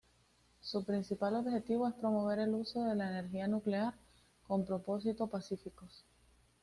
[0.61, 3.93] Su principal objetivo es promover el uso de la energía nuclear
[4.47, 6.05] con propósitos pacíficos.